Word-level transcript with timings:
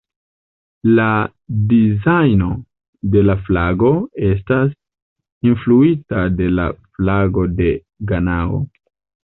La 0.99 1.09
dizajno 1.73 2.47
de 3.17 3.23
la 3.27 3.35
flago 3.43 3.93
estas 4.31 4.73
influita 5.53 6.27
de 6.41 6.51
la 6.57 6.69
flago 6.79 7.47
de 7.63 7.73
Ganao. 8.15 8.63